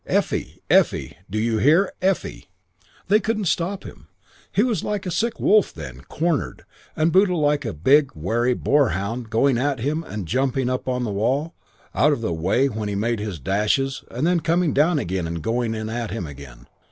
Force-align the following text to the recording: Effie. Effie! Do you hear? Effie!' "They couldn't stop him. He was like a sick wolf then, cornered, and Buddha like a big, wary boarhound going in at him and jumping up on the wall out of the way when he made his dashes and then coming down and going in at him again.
Effie. 0.07 0.63
Effie! 0.67 1.15
Do 1.29 1.37
you 1.37 1.59
hear? 1.59 1.91
Effie!' 2.01 2.49
"They 3.07 3.19
couldn't 3.19 3.45
stop 3.45 3.83
him. 3.83 4.07
He 4.51 4.63
was 4.63 4.83
like 4.83 5.05
a 5.05 5.11
sick 5.11 5.39
wolf 5.39 5.71
then, 5.71 6.01
cornered, 6.09 6.63
and 6.95 7.11
Buddha 7.11 7.35
like 7.35 7.65
a 7.65 7.71
big, 7.73 8.09
wary 8.15 8.55
boarhound 8.55 9.29
going 9.29 9.57
in 9.57 9.63
at 9.63 9.81
him 9.81 10.03
and 10.03 10.27
jumping 10.27 10.71
up 10.71 10.87
on 10.87 11.03
the 11.03 11.11
wall 11.11 11.53
out 11.93 12.13
of 12.13 12.21
the 12.21 12.33
way 12.33 12.67
when 12.67 12.89
he 12.89 12.95
made 12.95 13.19
his 13.19 13.37
dashes 13.39 14.03
and 14.09 14.25
then 14.25 14.39
coming 14.39 14.73
down 14.73 14.97
and 14.97 15.43
going 15.43 15.75
in 15.75 15.87
at 15.87 16.09
him 16.09 16.25
again. 16.25 16.65